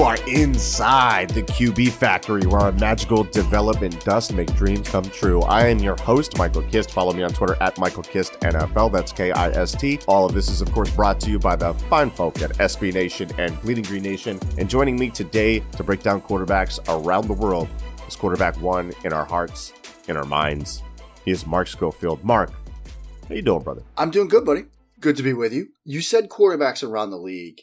[0.00, 5.42] You are inside the QB factory where our magical development does make dreams come true.
[5.42, 6.90] I am your host, Michael Kist.
[6.90, 8.92] Follow me on Twitter at Michael Kist NFL.
[8.92, 10.00] That's K I S T.
[10.08, 12.94] All of this is, of course, brought to you by the fine folk at SB
[12.94, 14.40] Nation and Bleeding Green Nation.
[14.56, 17.68] And joining me today to break down quarterbacks around the world
[18.08, 19.74] is quarterback one in our hearts,
[20.08, 20.82] in our minds.
[21.26, 22.24] He is Mark Schofield.
[22.24, 22.50] Mark,
[23.28, 23.82] how you doing, brother?
[23.98, 24.64] I'm doing good, buddy.
[24.98, 25.68] Good to be with you.
[25.84, 27.60] You said quarterbacks around the league.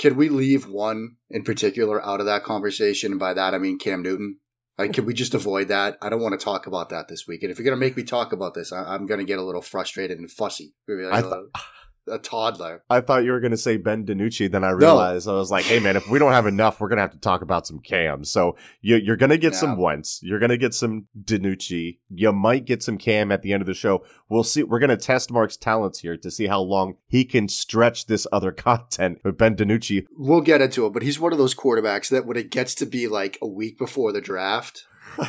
[0.00, 3.12] Can we leave one in particular out of that conversation?
[3.12, 4.38] And by that, I mean Cam Newton.
[4.78, 5.98] Like, can we just avoid that?
[6.00, 7.42] I don't want to talk about that this week.
[7.42, 9.38] And if you're going to make me talk about this, I- am going to get
[9.38, 10.72] a little frustrated and fussy.
[10.88, 11.30] Like I oh.
[11.30, 11.64] th-
[12.08, 12.82] a toddler.
[12.90, 14.50] I thought you were going to say Ben DiNucci.
[14.50, 15.34] Then I realized no.
[15.34, 17.18] I was like, hey, man, if we don't have enough, we're going to have to
[17.18, 18.24] talk about some Cam.
[18.24, 19.58] So you, are going to get yeah.
[19.58, 20.20] some Wentz.
[20.22, 21.98] You're going to get some DiNucci.
[22.10, 24.04] You might get some Cam at the end of the show.
[24.28, 24.62] We'll see.
[24.62, 28.26] We're going to test Mark's talents here to see how long he can stretch this
[28.32, 30.06] other content with Ben DiNucci.
[30.16, 32.86] We'll get into it, but he's one of those quarterbacks that when it gets to
[32.86, 34.86] be like a week before the draft,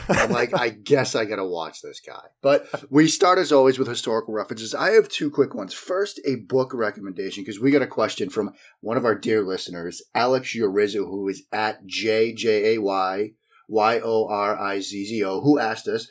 [0.10, 2.22] I'm like, I guess I gotta watch this guy.
[2.42, 4.76] But we start as always with historical references.
[4.76, 5.74] I have two quick ones.
[5.74, 10.02] First, a book recommendation because we got a question from one of our dear listeners,
[10.14, 13.32] Alex Yorizzo, who is at J J A Y
[13.68, 16.08] Y O R I Z Z O, who asked us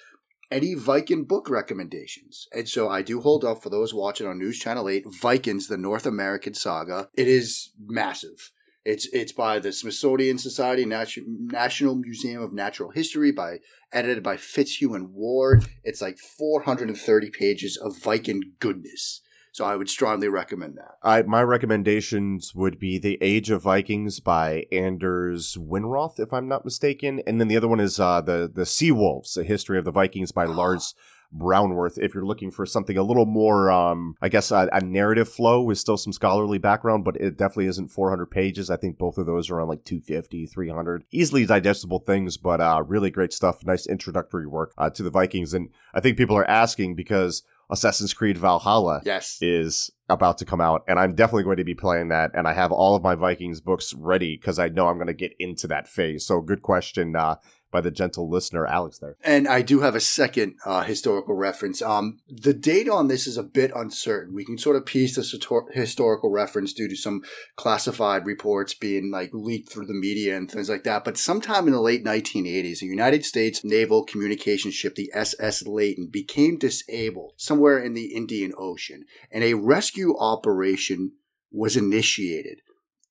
[0.51, 2.49] any Viking book recommendations.
[2.53, 5.77] And so I do hold up for those watching on News Channel 8, Vikings, the
[5.77, 7.09] North American saga.
[7.15, 8.51] It is massive.
[8.85, 13.59] It's it's by the Smithsonian Society Natu- National Museum of Natural History by
[13.93, 15.67] edited by Fitzhugh and Ward.
[15.85, 19.21] It's like 430 pages of Viking goodness.
[19.53, 20.93] So I would strongly recommend that.
[21.03, 26.65] I, my recommendations would be The Age of Vikings by Anders Winroth, if I'm not
[26.65, 29.85] mistaken, and then the other one is uh, the the Sea Wolves: A History of
[29.85, 30.95] the Vikings by Lars
[31.33, 35.29] Brownworth if you're looking for something a little more, um, I guess, a, a, narrative
[35.29, 38.69] flow with still some scholarly background, but it definitely isn't 400 pages.
[38.69, 41.05] I think both of those are on like 250, 300.
[41.13, 43.65] Easily digestible things, but uh, really great stuff.
[43.65, 45.55] Nice introductory work uh, to the Vikings.
[45.55, 49.39] And I think people are asking because Assassin's Creed Valhalla yes.
[49.41, 52.33] is about to come out, and I'm definitely going to be playing that.
[52.35, 55.15] And I have all of my Vikings books ready because I know I'm going to
[55.15, 56.27] get into that phase.
[56.27, 57.15] So, good question.
[57.15, 57.37] Uh,
[57.71, 59.17] by the gentle listener Alex there.
[59.25, 61.83] And I do have a second uh, historical reference.
[61.83, 64.35] Um, the date on this is a bit uncertain.
[64.35, 65.35] We can sort of piece this
[65.73, 67.23] historical reference due to some
[67.57, 71.05] classified reports being like leaked through the media and things like that.
[71.05, 76.09] But sometime in the late 1980s, a United States naval communication ship, the SS Layton,
[76.11, 81.13] became disabled somewhere in the Indian Ocean, and a rescue operation
[81.53, 82.61] was initiated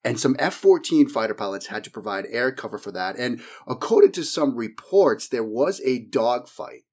[0.04, 3.18] and some F 14 fighter pilots had to provide air cover for that.
[3.18, 6.84] And according to some reports, there was a dogfight.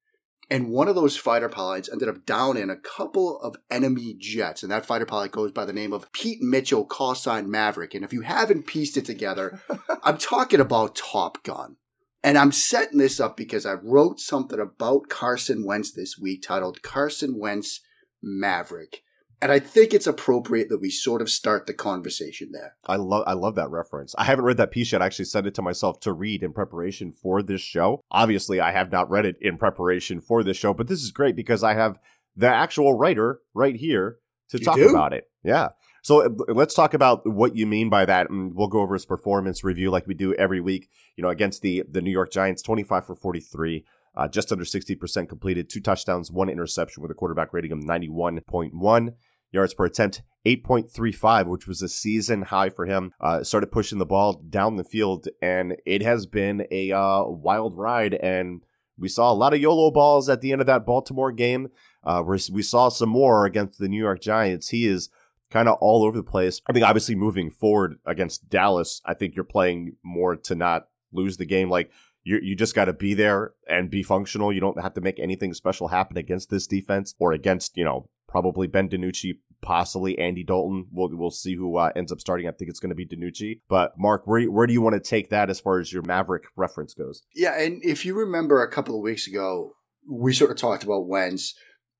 [0.49, 4.63] And one of those fighter pilots ended up downing a couple of enemy jets.
[4.63, 7.93] And that fighter pilot goes by the name of Pete Mitchell, call sign Maverick.
[7.93, 9.61] And if you haven't pieced it together,
[10.03, 11.75] I'm talking about Top Gun.
[12.23, 16.81] And I'm setting this up because I wrote something about Carson Wentz this week titled
[16.81, 17.81] Carson Wentz
[18.21, 19.03] Maverick.
[19.41, 22.75] And I think it's appropriate that we sort of start the conversation there.
[22.87, 24.15] I love I love that reference.
[24.17, 25.01] I haven't read that piece yet.
[25.01, 28.01] I actually sent it to myself to read in preparation for this show.
[28.09, 31.35] Obviously, I have not read it in preparation for this show, but this is great
[31.35, 31.99] because I have
[32.35, 34.17] the actual writer right here
[34.49, 34.89] to you talk do?
[34.89, 35.29] about it.
[35.43, 35.69] Yeah.
[36.01, 39.05] So uh, let's talk about what you mean by that, and we'll go over his
[39.05, 40.89] performance review like we do every week.
[41.15, 43.85] You know, against the the New York Giants, twenty five for forty three.
[44.15, 49.13] Uh, just under 60% completed, two touchdowns, one interception with a quarterback rating of 91.1
[49.51, 53.13] yards per attempt, 8.35, which was a season high for him.
[53.19, 57.77] Uh, started pushing the ball down the field, and it has been a uh, wild
[57.77, 58.13] ride.
[58.15, 58.63] And
[58.97, 61.69] we saw a lot of YOLO balls at the end of that Baltimore game.
[62.03, 64.69] Uh, we saw some more against the New York Giants.
[64.69, 65.09] He is
[65.49, 66.61] kind of all over the place.
[66.67, 71.37] I think obviously moving forward against Dallas, I think you're playing more to not lose
[71.37, 71.69] the game.
[71.69, 71.91] Like
[72.23, 74.51] you you just got to be there and be functional.
[74.51, 78.09] You don't have to make anything special happen against this defense or against you know
[78.41, 80.85] probably Ben DiNucci possibly Andy Dalton.
[80.91, 82.47] We'll we'll see who uh, ends up starting.
[82.47, 83.61] I think it's going to be DiNucci.
[83.67, 86.43] But Mark, where where do you want to take that as far as your Maverick
[86.55, 87.23] reference goes?
[87.33, 89.73] Yeah, and if you remember a couple of weeks ago,
[90.07, 91.55] we sort of talked about Wentz.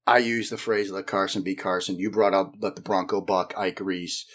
[0.05, 3.53] I used the phrase "let Carson be Carson." You brought up "let the Bronco buck."
[3.57, 4.25] Ike Reese.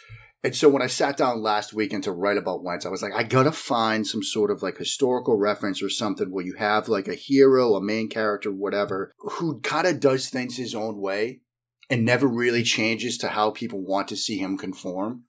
[0.44, 3.14] And so when I sat down last weekend to write about Wentz, I was like,
[3.14, 7.06] I gotta find some sort of like historical reference or something where you have like
[7.06, 11.42] a hero, a main character, whatever, who kind of does things his own way
[11.90, 15.24] and never really changes to how people want to see him conform.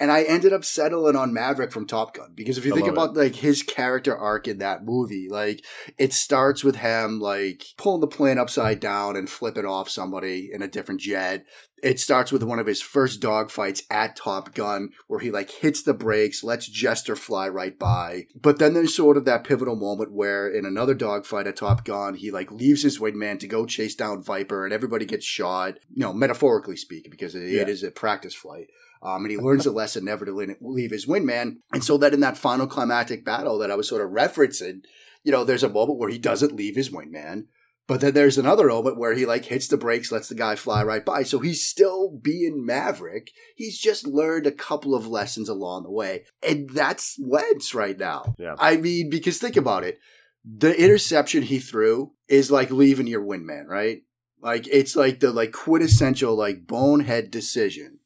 [0.00, 2.88] And I ended up settling on Maverick from Top Gun because if you I think
[2.88, 3.16] about it.
[3.16, 5.64] like his character arc in that movie, like
[5.98, 10.62] it starts with him like pulling the plane upside down and flipping off somebody in
[10.62, 11.44] a different jet.
[11.82, 15.82] It starts with one of his first dogfights at Top Gun where he like hits
[15.82, 18.26] the brakes, lets Jester fly right by.
[18.40, 22.14] But then there's sort of that pivotal moment where in another dogfight at Top Gun,
[22.14, 26.04] he like leaves his wingman to go chase down Viper and everybody gets shot, you
[26.04, 27.62] know, metaphorically speaking, because it, yeah.
[27.62, 28.68] it is a practice flight.
[29.02, 31.56] Um, and he learns a lesson never to leave his wingman.
[31.72, 34.84] And so that in that final climactic battle that I was sort of referencing,
[35.24, 37.46] you know, there's a moment where he doesn't leave his wingman.
[37.88, 40.84] But then there's another moment where he like hits the brakes, lets the guy fly
[40.84, 41.24] right by.
[41.24, 43.32] So he's still being Maverick.
[43.56, 46.24] He's just learned a couple of lessons along the way.
[46.40, 48.36] And that's Wentz right now.
[48.38, 48.54] Yeah.
[48.58, 49.98] I mean, because think about it.
[50.44, 54.02] The interception he threw is like leaving your wingman, right?
[54.40, 57.98] Like it's like the like quintessential like bonehead decision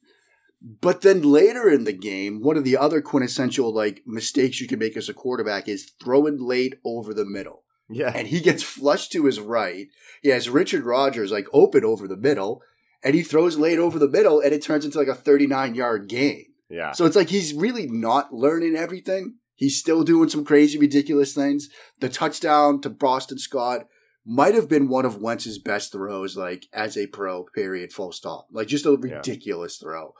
[0.61, 4.79] but then later in the game, one of the other quintessential like mistakes you can
[4.79, 7.63] make as a quarterback is throwing late over the middle.
[7.89, 8.11] Yeah.
[8.13, 9.87] And he gets flushed to his right.
[10.21, 12.61] He has Richard Rodgers like open over the middle,
[13.03, 16.09] and he throws late over the middle, and it turns into like a 39 yard
[16.09, 16.45] gain.
[16.69, 16.91] Yeah.
[16.91, 19.35] So it's like he's really not learning everything.
[19.55, 21.69] He's still doing some crazy, ridiculous things.
[21.99, 23.87] The touchdown to Boston Scott
[24.25, 28.47] might have been one of Wentz's best throws, like as a pro, period, full stop.
[28.51, 29.85] Like just a ridiculous yeah.
[29.85, 30.13] throw.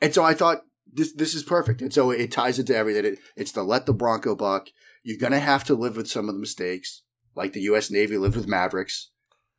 [0.00, 0.62] And so I thought
[0.92, 1.82] this this is perfect.
[1.82, 3.04] And so it ties into everything.
[3.04, 4.68] It, it's the let the Bronco buck.
[5.02, 7.02] You're gonna have to live with some of the mistakes,
[7.34, 7.90] like the U.S.
[7.90, 9.10] Navy lived with Mavericks,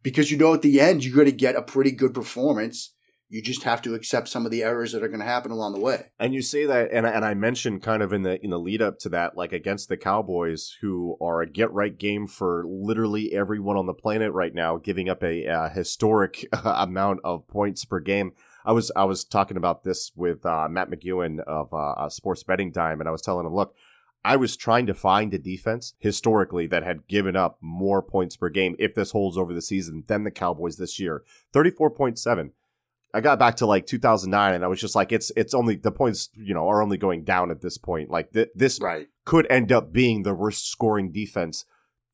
[0.03, 2.93] because you know at the end you're gonna get a pretty good performance.
[3.29, 5.71] You just have to accept some of the errors that are going to happen along
[5.71, 6.07] the way.
[6.19, 8.81] And you say that, and and I mentioned kind of in the in the lead
[8.81, 13.33] up to that, like against the Cowboys, who are a get right game for literally
[13.33, 18.01] everyone on the planet right now, giving up a, a historic amount of points per
[18.01, 18.33] game.
[18.65, 22.43] I was I was talking about this with uh, Matt McEwen of uh, uh, Sports
[22.43, 23.75] Betting Time, and I was telling him, look,
[24.23, 28.49] I was trying to find a defense historically that had given up more points per
[28.49, 31.23] game if this holds over the season than the Cowboys this year.
[31.53, 32.51] 34.7.
[33.13, 35.91] I got back to like 2009 and I was just like it's it's only the
[35.91, 38.09] points, you know, are only going down at this point.
[38.09, 39.07] Like th- this right.
[39.25, 41.65] could end up being the worst scoring defense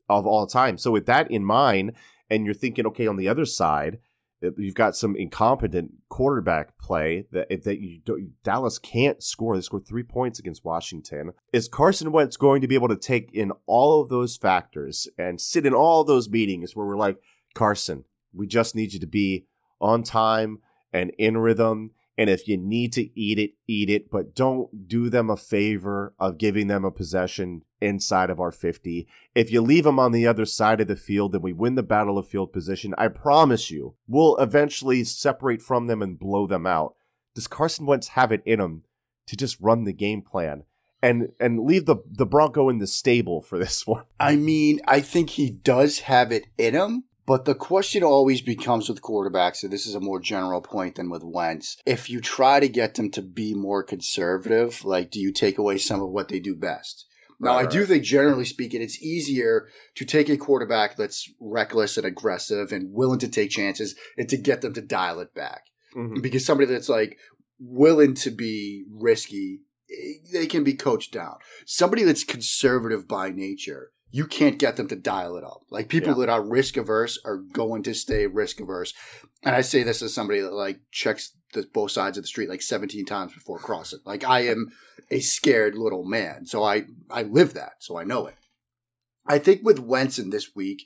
[0.10, 0.78] of all time.
[0.78, 1.94] So with that in mind
[2.30, 4.00] and you're thinking okay on the other side,
[4.42, 8.02] You've got some incompetent quarterback play that that you
[8.44, 9.56] Dallas can't score.
[9.56, 11.32] They scored three points against Washington.
[11.52, 15.42] Is Carson Wentz going to be able to take in all of those factors and
[15.42, 17.18] sit in all those meetings where we're like,
[17.56, 18.04] Carson,
[18.34, 19.46] we just need you to be
[19.82, 20.60] on time
[20.94, 25.10] and in rhythm and if you need to eat it, eat it, but don't do
[25.10, 29.08] them a favor of giving them a possession inside of our 50.
[29.36, 31.84] If you leave them on the other side of the field and we win the
[31.84, 36.66] battle of field position, I promise you, we'll eventually separate from them and blow them
[36.66, 36.96] out.
[37.36, 38.84] Does Carson Wentz have it in him
[39.28, 40.64] to just run the game plan?
[41.02, 44.04] and and leave the the Bronco in the stable for this one.
[44.20, 47.04] I mean, I think he does have it in him.
[47.28, 51.10] But the question always becomes with quarterbacks, and this is a more general point than
[51.10, 51.76] with Wentz.
[51.86, 55.78] If you try to get them to be more conservative, like do you take away
[55.78, 57.06] some of what they do best?
[57.40, 61.98] Now, right, I do think, generally speaking, it's easier to take a quarterback that's reckless
[61.98, 65.66] and aggressive and willing to take chances and to get them to dial it back.
[65.96, 66.22] Mm-hmm.
[66.22, 67.18] Because somebody that's like
[67.60, 69.60] willing to be risky,
[69.92, 71.36] eh, they can be coached down.
[71.66, 75.62] Somebody that's conservative by nature, you can't get them to dial it up.
[75.70, 76.26] Like people yeah.
[76.26, 78.94] that are risk averse are going to stay risk averse.
[79.44, 82.50] And I say this as somebody that like checks the both sides of the street
[82.50, 84.00] like 17 times before crossing.
[84.06, 84.72] Like I am
[85.12, 86.46] a scared little man.
[86.46, 87.74] So I, I live that.
[87.80, 88.36] So I know it.
[89.26, 90.86] I think with Wentz in this week,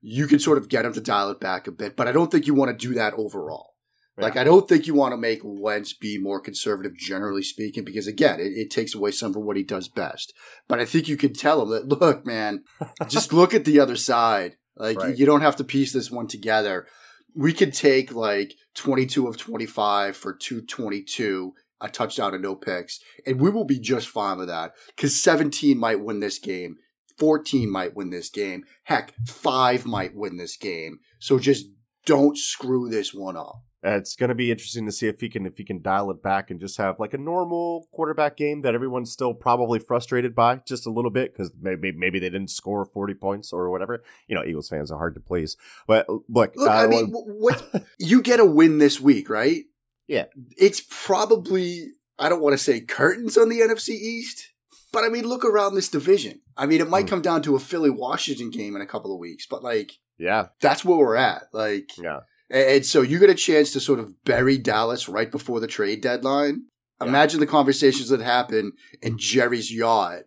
[0.00, 2.30] you can sort of get him to dial it back a bit, but I don't
[2.30, 3.71] think you want to do that overall.
[4.18, 4.24] Yeah.
[4.24, 8.06] Like, I don't think you want to make Wentz be more conservative, generally speaking, because
[8.06, 10.34] again, it, it, takes away some of what he does best.
[10.68, 12.64] But I think you can tell him that, look, man,
[13.08, 14.56] just look at the other side.
[14.76, 15.16] Like, right.
[15.16, 16.86] you don't have to piece this one together.
[17.34, 23.40] We could take like 22 of 25 for 222, a touchdown and no picks, and
[23.40, 26.76] we will be just fine with that because 17 might win this game.
[27.18, 28.64] 14 might win this game.
[28.84, 30.98] Heck, five might win this game.
[31.18, 31.66] So just
[32.04, 33.62] don't screw this one up.
[33.84, 36.22] It's going to be interesting to see if he can if he can dial it
[36.22, 40.56] back and just have like a normal quarterback game that everyone's still probably frustrated by
[40.66, 44.04] just a little bit because maybe maybe they didn't score forty points or whatever.
[44.28, 45.56] You know, Eagles fans are hard to please.
[45.88, 46.22] But look,
[46.54, 49.64] look, uh, I mean, what you get a win this week, right?
[50.06, 51.88] Yeah, it's probably
[52.20, 54.52] I don't want to say curtains on the NFC East,
[54.92, 56.40] but I mean, look around this division.
[56.56, 57.10] I mean, it might mm.
[57.10, 60.48] come down to a Philly Washington game in a couple of weeks, but like, yeah,
[60.60, 61.44] that's where we're at.
[61.52, 62.20] Like, yeah.
[62.52, 66.02] And so you get a chance to sort of bury Dallas right before the trade
[66.02, 66.66] deadline.
[67.00, 67.08] Yeah.
[67.08, 70.24] Imagine the conversations that happen in Jerry's yacht,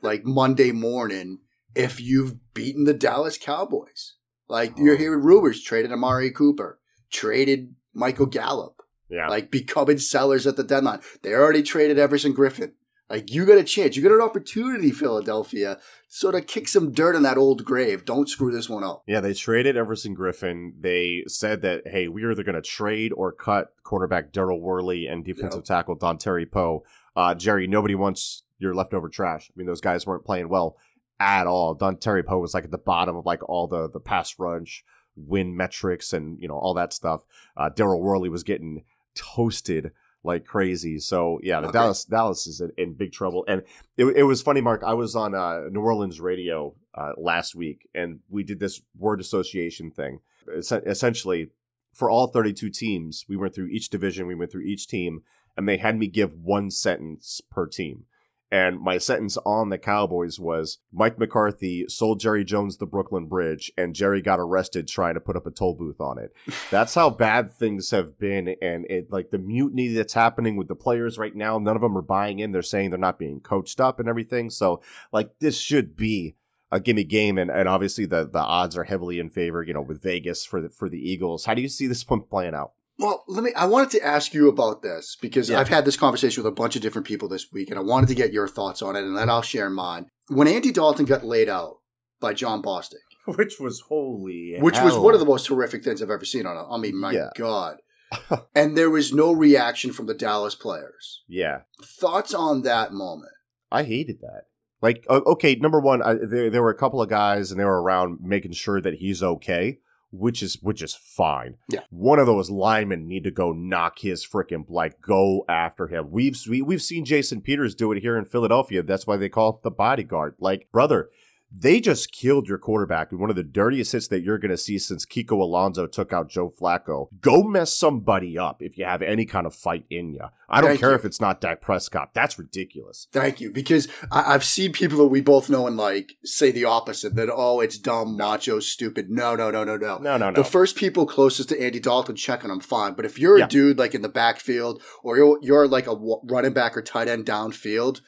[0.00, 1.40] like Monday morning,
[1.74, 4.14] if you've beaten the Dallas Cowboys.
[4.48, 4.84] Like oh.
[4.84, 6.80] you're hearing rumors, traded Amari Cooper,
[7.12, 8.82] traded Michael Gallup.
[9.10, 9.28] Yeah.
[9.28, 11.00] Like becoming sellers at the deadline.
[11.22, 12.72] They already traded Everson Griffen.
[13.08, 17.14] Like you got a chance, you got an opportunity, Philadelphia, sort of kick some dirt
[17.14, 18.04] in that old grave.
[18.04, 19.04] Don't screw this one up.
[19.06, 20.72] Yeah, they traded Everson Griffen.
[20.80, 25.24] They said that hey, we're either going to trade or cut cornerback Daryl Worley and
[25.24, 25.86] defensive yep.
[25.86, 26.84] tackle Terry Poe.
[27.14, 29.50] Uh, Jerry, nobody wants your leftover trash.
[29.50, 30.76] I mean, those guys weren't playing well
[31.20, 31.76] at all.
[31.76, 34.84] Dontari Poe was like at the bottom of like all the the pass rush
[35.16, 37.22] win metrics and you know all that stuff.
[37.56, 38.82] Uh, Daryl Worley was getting
[39.14, 39.92] toasted
[40.24, 40.98] like crazy.
[40.98, 41.78] So yeah, the okay.
[41.78, 43.44] Dallas Dallas is in, in, big trouble.
[43.48, 43.62] And
[43.96, 44.82] it, it was funny, Mark.
[44.84, 49.20] I was on uh, New Orleans radio uh, last week, and we did this word
[49.20, 50.20] association thing.
[50.56, 51.50] Es- essentially,
[51.92, 55.22] for all 32 teams, we went through each division, we went through each team,
[55.56, 58.04] and they had me give one sentence per team.
[58.50, 63.72] And my sentence on the Cowboys was Mike McCarthy sold Jerry Jones the Brooklyn Bridge,
[63.76, 66.32] and Jerry got arrested trying to put up a toll booth on it.
[66.70, 68.54] That's how bad things have been.
[68.62, 71.98] And it like the mutiny that's happening with the players right now, none of them
[71.98, 72.52] are buying in.
[72.52, 74.50] They're saying they're not being coached up and everything.
[74.50, 74.80] So,
[75.12, 76.36] like, this should be
[76.70, 77.38] a gimme game.
[77.38, 80.60] And, and obviously, the, the odds are heavily in favor, you know, with Vegas for
[80.60, 81.46] the, for the Eagles.
[81.46, 82.72] How do you see this one playing out?
[82.98, 83.52] Well, let me.
[83.54, 85.60] I wanted to ask you about this because yeah.
[85.60, 88.08] I've had this conversation with a bunch of different people this week, and I wanted
[88.08, 90.06] to get your thoughts on it, and then I'll share mine.
[90.28, 91.76] When Andy Dalton got laid out
[92.20, 93.04] by Jon Bostic,
[93.36, 94.86] which was holy, which hell.
[94.86, 96.56] was one of the most horrific things I've ever seen on.
[96.56, 97.30] A, I mean, my yeah.
[97.36, 97.78] God.
[98.54, 101.24] and there was no reaction from the Dallas players.
[101.28, 101.62] Yeah.
[101.82, 103.32] Thoughts on that moment?
[103.70, 104.44] I hated that.
[104.80, 107.82] Like, okay, number one, I, there there were a couple of guys, and they were
[107.82, 111.56] around making sure that he's okay which is which is fine.
[111.68, 111.80] Yeah.
[111.90, 116.10] One of those linemen need to go knock his freaking like go after him.
[116.10, 118.82] We've we, have we have seen Jason Peters do it here in Philadelphia.
[118.82, 120.36] That's why they call it the bodyguard.
[120.38, 121.10] Like, brother,
[121.50, 124.56] they just killed your quarterback in one of the dirtiest hits that you're going to
[124.56, 127.08] see since Kiko Alonso took out Joe Flacco.
[127.20, 130.24] Go mess somebody up if you have any kind of fight in you.
[130.48, 130.96] I don't Thank care you.
[130.96, 132.10] if it's not Dak Prescott.
[132.14, 133.06] That's ridiculous.
[133.12, 133.52] Thank you.
[133.52, 137.30] Because I- have seen people that we both know and like say the opposite that,
[137.32, 139.08] oh, it's dumb, macho, stupid.
[139.08, 139.98] No, no, no, no, no.
[139.98, 140.32] No, no, no.
[140.32, 142.94] The first people closest to Andy Dalton checking him fine.
[142.94, 146.52] But if you're a dude like in the backfield or you're, you're like a running
[146.52, 148.00] back or tight end downfield,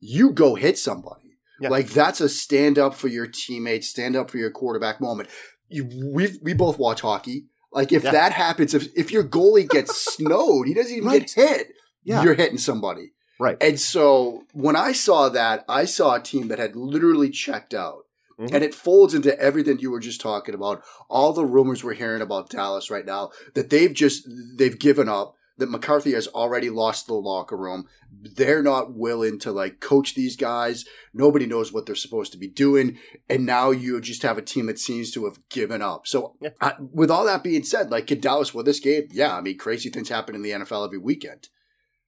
[0.00, 1.21] you go hit somebody.
[1.62, 1.68] Yeah.
[1.68, 5.28] Like that's a stand up for your teammates, stand up for your quarterback moment.
[5.68, 7.46] You, we we both watch hockey.
[7.72, 8.10] Like if yeah.
[8.10, 11.20] that happens, if if your goalie gets snowed, he doesn't even right.
[11.20, 11.68] get hit.
[12.04, 12.22] Yeah.
[12.22, 13.12] You're hitting somebody.
[13.38, 13.56] Right.
[13.60, 18.04] And so when I saw that, I saw a team that had literally checked out.
[18.38, 18.54] Mm-hmm.
[18.54, 20.82] And it folds into everything you were just talking about.
[21.08, 25.36] All the rumors we're hearing about Dallas right now that they've just they've given up
[25.58, 27.86] that McCarthy has already lost the locker room.
[28.10, 30.84] They're not willing to like coach these guys.
[31.12, 32.98] Nobody knows what they're supposed to be doing.
[33.28, 36.06] And now you just have a team that seems to have given up.
[36.06, 36.50] So, yeah.
[36.60, 39.08] I, with all that being said, like, could Dallas win this game?
[39.10, 39.36] Yeah.
[39.36, 41.48] I mean, crazy things happen in the NFL every weekend.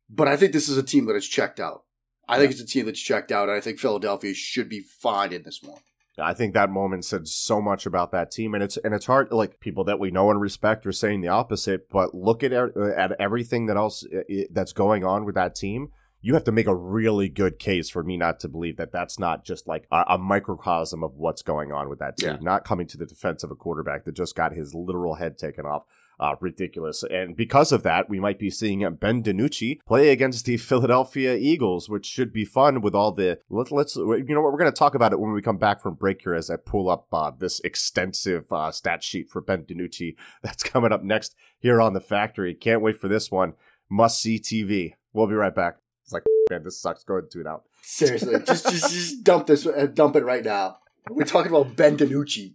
[0.08, 1.84] But I think this is a team that is checked out.
[2.28, 2.40] I yeah.
[2.40, 3.48] think it's a team that's checked out.
[3.48, 5.80] And I think Philadelphia should be fine in this one.
[6.18, 9.32] I think that moment said so much about that team, and it's and it's hard.
[9.32, 12.94] Like people that we know and respect are saying the opposite, but look at er,
[12.96, 14.04] at everything that else
[14.50, 15.88] that's going on with that team.
[16.20, 19.18] You have to make a really good case for me not to believe that that's
[19.18, 22.30] not just like a, a microcosm of what's going on with that team.
[22.30, 22.38] Yeah.
[22.40, 25.66] Not coming to the defense of a quarterback that just got his literal head taken
[25.66, 25.82] off
[26.20, 27.02] uh, ridiculous.
[27.02, 31.88] And because of that, we might be seeing Ben DiNucci play against the Philadelphia Eagles,
[31.88, 33.38] which should be fun with all the.
[33.48, 35.80] Let, us you know what, we're going to talk about it when we come back
[35.80, 39.62] from break here as I pull up uh, this extensive uh, stat sheet for Ben
[39.62, 42.54] DiNucci that's coming up next here on the factory.
[42.54, 43.54] Can't wait for this one.
[43.90, 44.94] Must see TV.
[45.12, 45.76] We'll be right back.
[46.02, 47.04] It's like, man, this sucks.
[47.04, 47.64] Go ahead and tune out.
[47.82, 50.78] Seriously, just, just just dump this, uh, dump it right now.
[51.10, 52.54] We're talking about Ben DiNucci.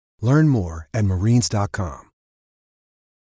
[0.21, 2.11] Learn more at marines.com.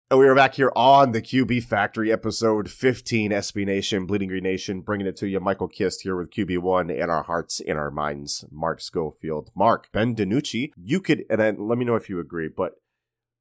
[0.10, 4.44] And we are back here on the QB Factory, episode 15, SB Nation, Bleeding Green
[4.44, 5.42] Nation, bringing it to you.
[5.42, 8.46] Michael Kist here with QB1 in our hearts, in our minds.
[8.50, 9.52] Mark Schofield.
[9.54, 12.76] Mark, Ben DiNucci, you could, and then let me know if you agree, but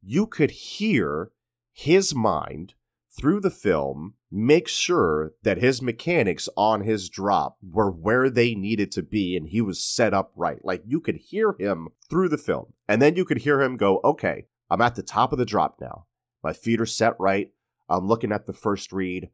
[0.03, 1.31] you could hear
[1.73, 2.75] his mind
[3.17, 8.93] through the film make sure that his mechanics on his drop were where they needed
[8.93, 10.63] to be and he was set up right.
[10.65, 12.75] Like you could hear him through the film.
[12.89, 15.79] And then you could hear him go, okay, I'm at the top of the drop
[15.81, 16.07] now.
[16.43, 17.51] My feet are set right.
[17.89, 19.31] I'm looking at the first read.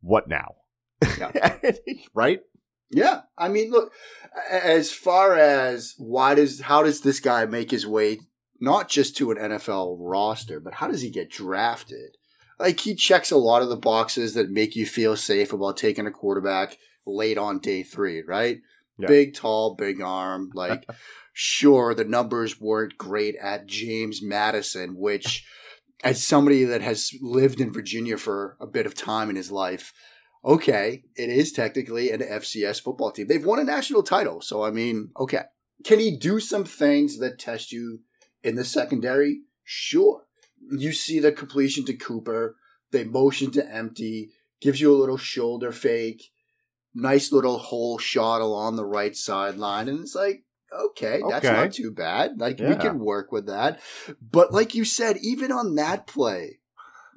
[0.00, 0.56] What now?
[1.18, 1.56] Yeah.
[2.14, 2.40] right?
[2.90, 3.92] Yeah, I mean, look,
[4.48, 8.20] as far as why does how does this guy make his way
[8.60, 12.16] not just to an NFL roster, but how does he get drafted?
[12.58, 16.06] Like he checks a lot of the boxes that make you feel safe about taking
[16.06, 18.58] a quarterback late on day three, right?
[18.98, 19.08] Yeah.
[19.08, 20.50] Big, tall, big arm.
[20.54, 20.88] Like,
[21.32, 25.46] sure, the numbers weren't great at James Madison, which,
[26.02, 29.92] as somebody that has lived in Virginia for a bit of time in his life,
[30.44, 33.26] okay, it is technically an FCS football team.
[33.26, 34.40] They've won a national title.
[34.40, 35.42] So, I mean, okay.
[35.84, 38.00] Can he do some things that test you
[38.42, 39.42] in the secondary?
[39.62, 40.25] Sure.
[40.70, 42.56] You see the completion to Cooper,
[42.90, 46.30] they motion to empty, gives you a little shoulder fake,
[46.94, 49.88] nice little hole shot along the right sideline.
[49.88, 52.40] And it's like, okay, that's not too bad.
[52.40, 53.80] Like, we can work with that.
[54.20, 56.58] But like you said, even on that play,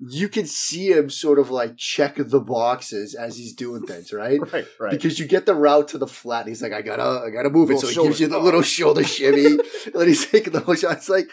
[0.02, 4.40] you can see him sort of like check the boxes as he's doing things, right?
[4.54, 4.92] Right, right.
[4.92, 7.50] Because you get the route to the flat, and he's like, "I gotta, I gotta
[7.50, 9.46] move it." So he gives you the little shoulder shimmy,
[9.94, 10.98] and he's taking the whole shot.
[10.98, 11.30] It's like,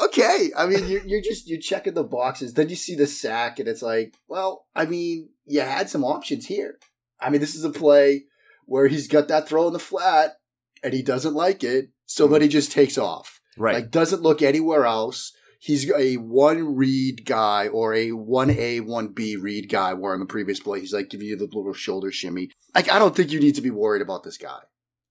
[0.00, 2.54] okay, I mean, you're, you're just you're checking the boxes.
[2.54, 6.46] Then you see the sack, and it's like, well, I mean, you had some options
[6.46, 6.78] here.
[7.20, 8.24] I mean, this is a play
[8.66, 10.36] where he's got that throw in the flat,
[10.82, 12.32] and he doesn't like it, so mm-hmm.
[12.32, 13.40] then he just takes off.
[13.56, 13.74] right.
[13.74, 15.32] Like, doesn't look anywhere else.
[15.58, 20.18] He's a one read guy or a one A, one B read guy where on
[20.18, 22.50] the previous play, he's like giving you the little shoulder shimmy.
[22.74, 24.58] Like, I don't think you need to be worried about this guy.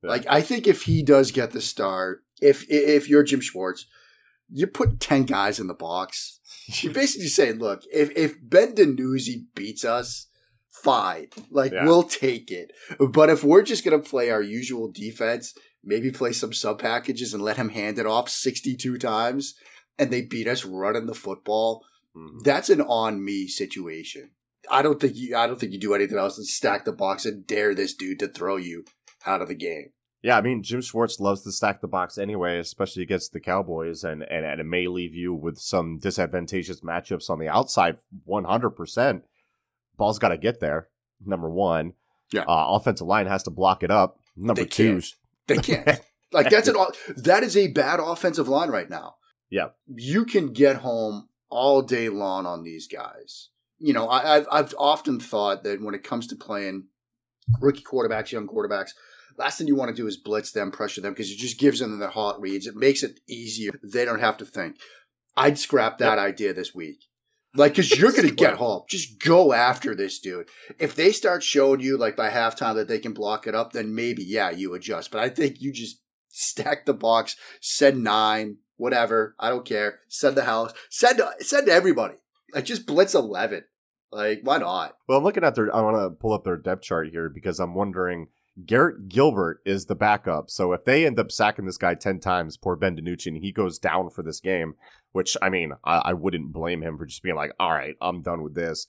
[0.03, 0.09] Yeah.
[0.09, 3.85] Like, I think if he does get the start, if, if you're Jim Schwartz,
[4.51, 6.39] you put 10 guys in the box.
[6.81, 10.27] You're basically saying, look, if, if Ben DiNucci beats us,
[10.69, 11.27] fine.
[11.49, 11.85] Like, Yeah.
[11.85, 12.71] we'll take it.
[12.99, 17.33] But if we're just going to play our usual defense, maybe play some sub packages
[17.33, 19.55] and let him hand it off 62 times,
[19.97, 21.83] and they beat us running the football,
[22.15, 22.43] Mhm.
[22.43, 24.31] that's an on me situation.
[24.69, 27.25] I don't think you I don't think you do anything else than stack the box
[27.25, 28.83] and dare this dude to throw you
[29.25, 29.91] out of the game.
[30.23, 34.03] Yeah, I mean Jim Schwartz loves to stack the box anyway, especially against the Cowboys,
[34.03, 37.97] and and, and it may leave you with some disadvantageous matchups on the outside.
[38.25, 39.23] One hundred percent,
[39.97, 40.89] ball's got to get there.
[41.25, 41.93] Number one,
[42.31, 42.41] Yeah.
[42.41, 44.19] uh, offensive line has to block it up.
[44.35, 45.15] Number They two, can't.
[45.47, 46.01] They can't.
[46.31, 46.75] like that's an
[47.17, 49.15] that is a bad offensive line right now.
[49.49, 49.69] Yeah.
[49.87, 53.49] You can get home all day long on these guys.
[53.79, 56.85] You know, I, I've I've often thought that when it comes to playing
[57.59, 58.91] rookie quarterbacks, young quarterbacks,
[59.37, 61.79] last thing you want to do is blitz them, pressure them, because it just gives
[61.79, 62.67] them the hot reads.
[62.67, 63.71] It makes it easier.
[63.83, 64.77] They don't have to think.
[65.35, 67.05] I'd scrap that idea this week.
[67.55, 68.83] Like, because you're going to get home.
[68.89, 70.49] Just go after this dude.
[70.79, 73.95] If they start showing you, like, by halftime that they can block it up, then
[73.95, 75.11] maybe, yeah, you adjust.
[75.11, 79.35] But I think you just stack the box, send nine, whatever.
[79.39, 79.99] I don't care.
[80.07, 80.73] Send the house.
[80.89, 82.15] Send, send to everybody.
[82.53, 83.63] Like, just blitz 11.
[84.11, 84.97] Like, why not?
[85.07, 85.73] Well, I'm looking at their.
[85.73, 88.27] I want to pull up their depth chart here because I'm wondering.
[88.65, 92.57] Garrett Gilbert is the backup, so if they end up sacking this guy ten times,
[92.57, 94.75] poor Ben DiNucci, and he goes down for this game,
[95.13, 98.21] which I mean, I, I wouldn't blame him for just being like, "All right, I'm
[98.21, 98.87] done with this."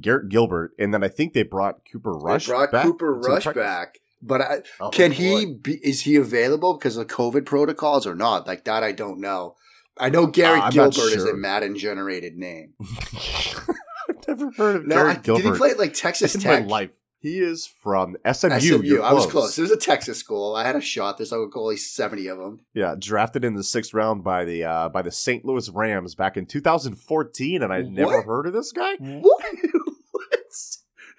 [0.00, 2.46] Garrett Gilbert, and then I think they brought Cooper Rush.
[2.46, 3.98] they brought back Cooper Rush back.
[4.20, 8.46] But I, Oh, can he be, is he available because of COVID protocols or not?
[8.46, 9.54] Like that, I don't know.
[9.98, 11.34] I know Garrett Uh, Gilbert is a.
[11.34, 12.72] Madden generated name.
[12.82, 16.62] I've never heard of No, I, Garrett did he play at, like Texas in Tech?
[16.62, 16.90] my life.
[17.24, 18.60] He is from SMU.
[18.60, 19.00] SMU.
[19.00, 19.56] I was close.
[19.58, 20.54] It was a Texas school.
[20.54, 21.16] I had a shot.
[21.16, 22.60] There's like only seventy of them.
[22.74, 25.42] Yeah, drafted in the sixth round by the uh, by the St.
[25.42, 28.96] Louis Rams back in 2014, and I'd never heard of this guy.
[29.00, 29.42] What?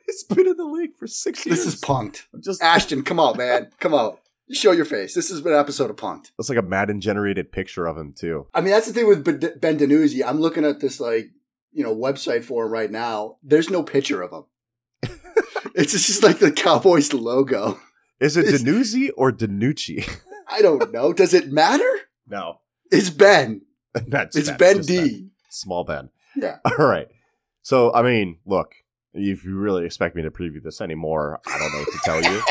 [0.06, 1.66] He's been in the league for six years.
[1.66, 2.28] This is punked.
[2.32, 3.72] I'm just Ashton, come out, man.
[3.80, 4.22] Come out.
[4.52, 5.16] Show your face.
[5.16, 6.30] This has been an episode of Punked.
[6.38, 8.46] It's like a Madden generated picture of him too.
[8.54, 10.24] I mean, that's the thing with Ben DiNucci.
[10.24, 11.32] I'm looking at this like
[11.72, 13.38] you know website for him right now.
[13.42, 14.44] There's no picture of him.
[15.76, 17.80] it's just like the Cowboys logo.
[18.20, 20.08] Is it Danucci or Danucci?
[20.48, 21.12] I don't know.
[21.14, 21.90] Does it matter?
[22.28, 22.60] no,
[22.92, 23.62] It's Ben.
[24.08, 24.98] that's It's that's Ben D.
[24.98, 25.32] Ben.
[25.50, 26.10] Small Ben.
[26.36, 26.58] Yeah.
[26.66, 27.08] All right.
[27.62, 28.76] So, I mean, look,
[29.14, 32.22] if you really expect me to preview this anymore, I don't know what to tell
[32.22, 32.42] you.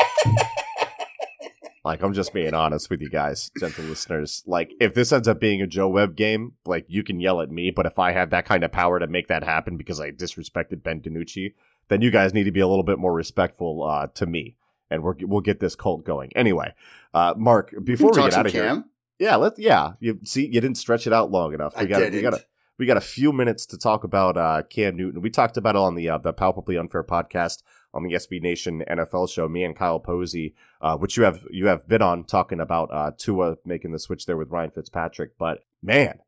[1.85, 4.43] like, I'm just being honest with you guys, gentle listeners.
[4.47, 7.51] Like, if this ends up being a Joe Webb game, like, you can yell at
[7.51, 10.11] me, but if I have that kind of power to make that happen because I
[10.11, 11.53] disrespected Ben DiNucci,
[11.87, 14.55] then you guys need to be a little bit more respectful uh, to me,
[14.89, 16.31] and we're, we'll get this cult going.
[16.35, 16.73] Anyway,
[17.13, 18.83] uh, Mark, before we get out of here,
[19.19, 21.73] yeah, let yeah, you see, you didn't stretch it out long enough.
[21.79, 22.45] We got we got a,
[22.77, 25.21] we got a few minutes to talk about uh, Cam Newton.
[25.21, 28.83] We talked about it on the uh, the Palpably Unfair podcast on the SB Nation
[28.89, 29.47] NFL show.
[29.47, 33.11] Me and Kyle Posey, uh, which you have you have been on talking about uh,
[33.17, 35.37] Tua making the switch there with Ryan Fitzpatrick.
[35.37, 36.19] But man,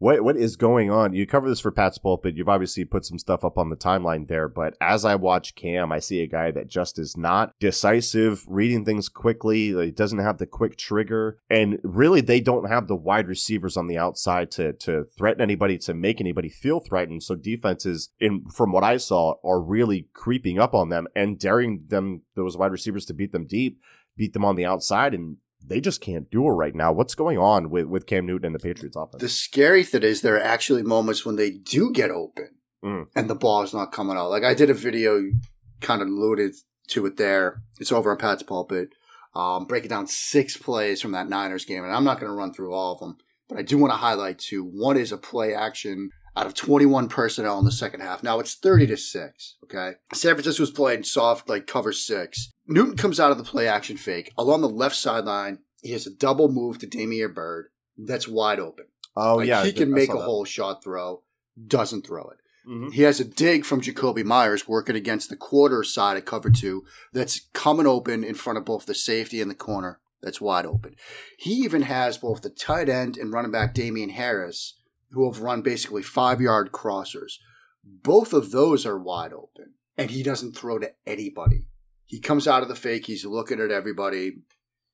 [0.00, 1.12] what what is going on?
[1.12, 2.34] You cover this for Pat's pulpit.
[2.34, 5.92] You've obviously put some stuff up on the timeline there, but as I watch Cam,
[5.92, 9.74] I see a guy that just is not decisive, reading things quickly.
[9.74, 13.88] He doesn't have the quick trigger, and really, they don't have the wide receivers on
[13.88, 17.22] the outside to to threaten anybody, to make anybody feel threatened.
[17.22, 21.84] So defenses, in from what I saw, are really creeping up on them and daring
[21.88, 23.82] them those wide receivers to beat them deep,
[24.16, 26.92] beat them on the outside, and they just can't do it right now.
[26.92, 29.20] What's going on with, with Cam Newton and the Patriots offense?
[29.20, 32.48] The scary thing is there are actually moments when they do get open
[32.84, 33.06] mm.
[33.14, 34.30] and the ball is not coming out.
[34.30, 35.22] Like I did a video,
[35.80, 36.54] kind of alluded
[36.88, 37.62] to it there.
[37.78, 38.90] It's over on Pat's pulpit.
[39.34, 42.52] Um, breaking down six plays from that Niners game, and I'm not going to run
[42.52, 43.16] through all of them,
[43.48, 44.64] but I do want to highlight two.
[44.64, 48.22] One is a play action out of 21 personnel in the second half.
[48.22, 49.56] Now it's 30 to 6.
[49.64, 49.92] Okay.
[50.12, 52.52] San Francisco was playing soft, like cover six.
[52.70, 55.58] Newton comes out of the play action fake along the left sideline.
[55.82, 57.66] He has a double move to Damiere Byrd
[57.98, 58.86] that's wide open.
[59.16, 59.64] Oh, like, yeah.
[59.64, 60.22] He can make a that.
[60.22, 61.22] whole shot throw,
[61.66, 62.38] doesn't throw it.
[62.68, 62.90] Mm-hmm.
[62.90, 66.84] He has a dig from Jakobi Meyers working against the quarter side of cover two
[67.12, 70.94] that's coming open in front of both the safety and the corner that's wide open.
[71.38, 74.76] He even has both the tight end and running back Damien Harris
[75.12, 77.34] who have run basically five yard crossers.
[77.84, 81.64] Both of those are wide open, and he doesn't throw to anybody.
[82.10, 84.38] He comes out of the fake, he's looking at everybody,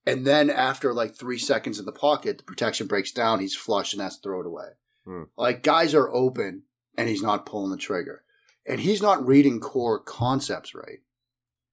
[0.05, 3.93] and then after like three seconds in the pocket, the protection breaks down, he's flush
[3.93, 4.69] and has to throw it away.
[5.07, 5.23] Hmm.
[5.37, 6.65] Like guys are open,
[6.97, 8.23] and he's not pulling the trigger.
[8.69, 10.99] And he's not reading core concepts right.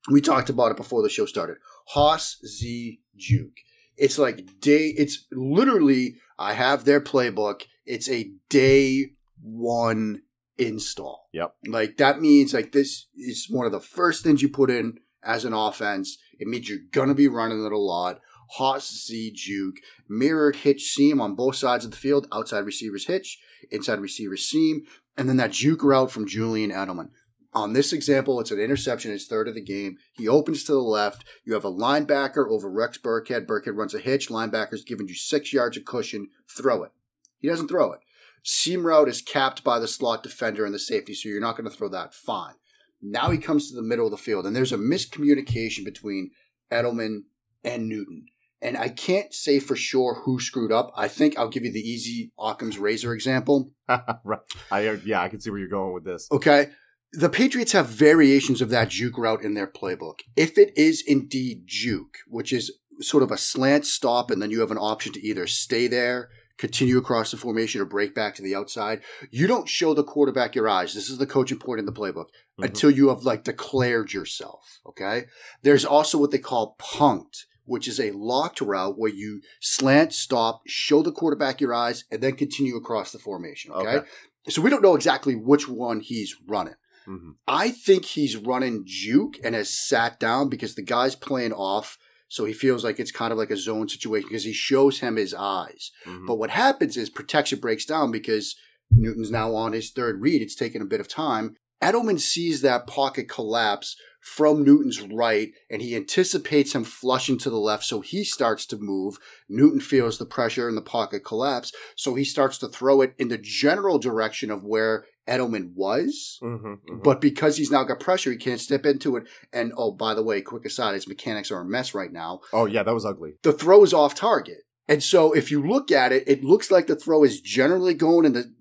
[0.10, 1.58] We talked about it before the show started.
[1.88, 3.58] Hoss Z Juke.
[3.98, 10.22] It's like day, it's literally, I have their playbook it's a day one
[10.58, 11.28] install.
[11.34, 11.56] Yep.
[11.68, 15.46] Like that means like this is one of the first things you put in as
[15.46, 16.18] an offense.
[16.40, 18.20] It means you're gonna be running it a lot.
[18.58, 23.40] Hoss Z juke, mirrored hitch seam on both sides of the field, outside receivers hitch,
[23.72, 24.84] inside receivers seam,
[25.18, 27.10] and then that juke route from Julian Edelman.
[27.56, 29.12] On this example, it's an interception.
[29.12, 29.98] It's third of the game.
[30.14, 31.24] He opens to the left.
[31.46, 33.46] You have a linebacker over Rex Burkhead.
[33.46, 34.30] Burkhead runs a hitch.
[34.30, 36.30] Linebacker's giving you six yards of cushion.
[36.50, 36.92] Throw it.
[37.38, 38.00] He doesn't throw it.
[38.42, 41.70] Seam route is capped by the slot defender and the safety, so you're not going
[41.70, 42.14] to throw that.
[42.14, 42.56] Fine.
[43.04, 46.32] Now he comes to the middle of the field, and there's a miscommunication between
[46.72, 47.24] Edelman
[47.64, 48.26] and Newton.
[48.62, 50.94] And I can't say for sure who screwed up.
[50.96, 53.72] I think I'll give you the easy Occam's razor example.
[54.24, 54.40] right.
[54.72, 56.30] I uh, yeah, I can see where you're going with this.
[56.32, 56.70] Okay.
[57.12, 60.20] The Patriots have variations of that juke route in their playbook.
[60.36, 64.62] If it is indeed juke, which is sort of a slant stop, and then you
[64.62, 66.30] have an option to either stay there
[66.64, 69.02] continue across the formation or break back to the outside.
[69.30, 70.94] You don't show the quarterback your eyes.
[70.94, 72.64] This is the coaching point in the playbook mm-hmm.
[72.64, 74.80] until you have like declared yourself.
[74.88, 75.26] Okay.
[75.62, 80.62] There's also what they call punked, which is a locked route where you slant, stop,
[80.66, 83.74] show the quarterback your eyes, and then continue across the formation.
[83.74, 83.98] Okay.
[83.98, 84.08] okay.
[84.48, 86.76] So we don't know exactly which one he's running.
[87.10, 87.32] Mm-hmm.
[87.46, 91.98] I think he's running juke and has sat down because the guy's playing off
[92.34, 95.18] so he feels like it's kind of like a zone situation because he shows him
[95.18, 95.92] his eyes.
[96.04, 96.26] Mm-hmm.
[96.26, 98.56] But what happens is protection breaks down because
[98.90, 100.42] Newton's now on his third read.
[100.42, 101.58] It's taken a bit of time.
[101.80, 107.60] Edelman sees that pocket collapse from Newton's right and he anticipates him flushing to the
[107.60, 107.84] left.
[107.84, 109.20] So he starts to move.
[109.48, 111.72] Newton feels the pressure in the pocket collapse.
[111.96, 116.66] So he starts to throw it in the general direction of where Edelman was, mm-hmm,
[116.66, 117.00] mm-hmm.
[117.04, 119.24] but because he's now got pressure, he can't step into it.
[119.52, 122.42] And oh, by the way, quick aside, his mechanics are a mess right now.
[122.52, 123.36] Oh yeah, that was ugly.
[123.44, 126.88] The throw is off target, and so if you look at it, it looks like
[126.88, 128.54] the throw is generally going in the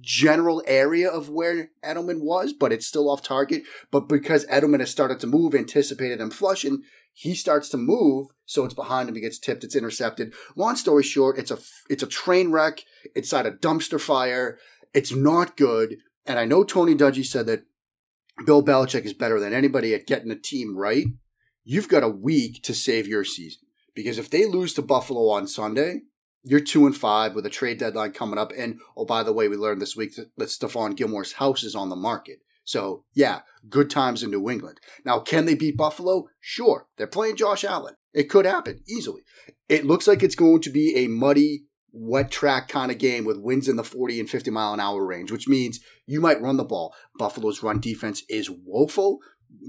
[0.00, 3.62] general area of where Edelman was, but it's still off target.
[3.90, 8.64] But because Edelman has started to move, anticipated him flushing, he starts to move, so
[8.64, 9.14] it's behind him.
[9.14, 9.64] He gets tipped.
[9.64, 10.34] It's intercepted.
[10.56, 12.84] Long story short, it's a it's a train wreck.
[13.14, 14.58] inside a dumpster fire.
[14.94, 15.98] It's not good.
[16.26, 17.64] And I know Tony Dungy said that
[18.46, 21.06] Bill Belichick is better than anybody at getting a team right.
[21.64, 23.62] You've got a week to save your season.
[23.94, 26.00] Because if they lose to Buffalo on Sunday,
[26.44, 28.52] You're two and five with a trade deadline coming up.
[28.56, 31.88] And oh, by the way, we learned this week that, Stephon Gilmore's house is on
[31.88, 32.40] the market.
[32.64, 34.80] So yeah, good times in New England.
[35.04, 36.28] Now, can they beat Buffalo?
[36.40, 36.86] Sure.
[36.96, 37.94] They're playing Josh Allen.
[38.12, 39.22] It could happen easily.
[39.68, 43.38] It looks like it's going to be a muddy, wet track kind of game with
[43.38, 46.56] winds in the 40 and 50 mile an hour range, which means you might run
[46.56, 46.94] the ball.
[47.18, 49.18] Buffalo's run defense is woeful.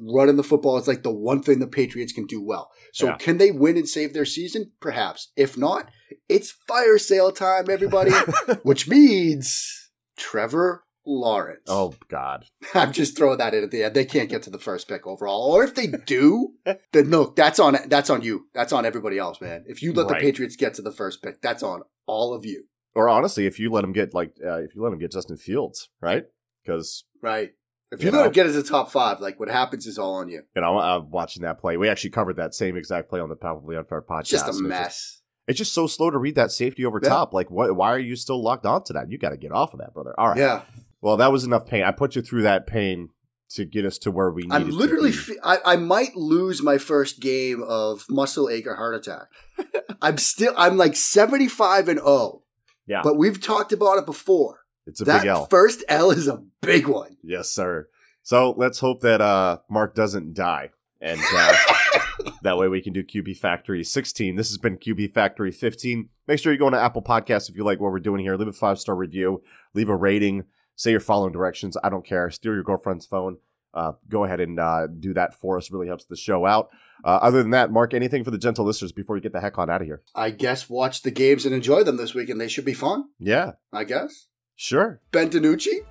[0.02, 2.72] Running the football is like the one thing the Patriots can do well.
[2.94, 3.18] So Yeah.
[3.18, 4.72] can they win and save their season?
[4.80, 5.32] Perhaps.
[5.36, 5.90] If not,
[6.30, 8.12] it's fire sale time, everybody,
[8.64, 11.64] which means Trevor Lawrence.
[11.68, 12.46] Oh God.
[12.74, 13.94] I'm just throwing that in at the end.
[13.96, 16.54] They can't get to the first pick overall, or if they do,
[16.92, 18.48] then look, that's on that's on you.
[18.54, 19.66] That's on everybody else, man.
[19.68, 20.20] If you let Right.
[20.20, 23.60] the Patriots get to the first pick, that's on all of you, Or honestly, if
[23.60, 26.26] you let them get like uh, if you let them get Justin Fields, right?
[26.64, 27.52] Because right?
[27.92, 28.24] If You you, let know?
[28.24, 30.42] them get into the top five, like what happens is all on you.
[30.56, 31.78] you know, I'm watching that play.
[31.78, 34.20] We actually covered that same exact play on the Probably Unfair podcast.
[34.22, 35.22] It's just a and it's mess.
[35.48, 37.10] It's just so slow to read that safety over Yeah.
[37.10, 37.34] top.
[37.34, 37.76] Like, what?
[37.76, 39.12] Why are you still locked onto that?
[39.12, 40.16] You got to get off of that, brother.
[40.18, 40.38] All right.
[40.38, 40.62] Yeah,
[41.04, 41.84] Well, that was enough pain.
[41.84, 43.10] I put you through that pain
[43.50, 44.56] to get us to where we needed.
[44.56, 45.12] I'm literally.
[45.12, 45.24] To be.
[45.34, 49.28] Fe- I, I might lose my first game of muscle ache or heart attack.
[50.02, 50.54] I'm still.
[50.56, 52.44] I'm like 75 and 0.
[52.88, 53.02] Yeah.
[53.04, 54.62] But we've talked about it before.
[54.88, 55.46] it's a that big L.
[55.48, 57.18] first L is a big one.
[57.22, 57.90] yes, sir.
[58.22, 60.70] So let's hope that uh, Mark doesn't die,
[61.02, 61.58] and uh,
[62.44, 64.38] that way we can do QB Factory 16.
[64.38, 66.08] This has been QB Factory 15.
[66.30, 68.38] Make sure you go on to Apple Podcasts if you like what we're doing here.
[68.38, 71.78] Leave a five star review, leave a rating, say you're following directions.
[71.84, 72.30] I don't care.
[72.32, 73.38] Steal your girlfriend's phone.
[73.74, 75.72] Uh, go ahead and uh, do that for us.
[75.72, 76.70] Really helps the show out.
[77.04, 79.58] Uh, other than that, Mark, anything for the gentle listeners before we get the heck
[79.58, 80.04] on out of here?
[80.14, 82.40] I guess watch the games and enjoy them this weekend.
[82.40, 83.06] They should be fun.
[83.20, 84.28] Yeah, I guess.
[84.56, 85.02] sure.
[85.12, 85.86] Ben DiNucci?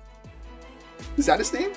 [1.17, 1.71] Is that his name?